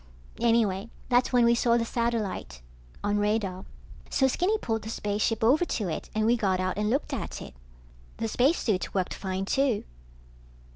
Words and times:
Anyway 0.39 0.89
that's 1.09 1.31
when 1.31 1.45
we 1.45 1.53
saw 1.53 1.77
the 1.77 1.85
satellite 1.85 2.63
on 3.03 3.19
radar. 3.19 3.65
So 4.09 4.27
Skinny 4.27 4.57
pulled 4.57 4.81
the 4.81 4.89
spaceship 4.89 5.43
over 5.43 5.63
to 5.63 5.89
it 5.89 6.09
and 6.15 6.25
we 6.25 6.35
got 6.35 6.59
out 6.59 6.75
and 6.79 6.89
looked 6.89 7.13
at 7.13 7.39
it. 7.39 7.53
The 8.17 8.27
spacesuits 8.27 8.95
worked 8.95 9.13
fine, 9.13 9.45
too. 9.45 9.83